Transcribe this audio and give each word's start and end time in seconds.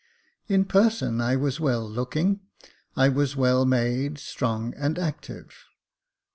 In 0.47 0.65
person 0.65 1.21
I 1.21 1.35
was 1.35 1.59
well 1.59 1.87
looking; 1.87 2.39
I 2.95 3.07
was 3.07 3.35
well 3.35 3.65
made, 3.65 4.17
strong, 4.17 4.73
and 4.73 4.97
active. 4.97 5.53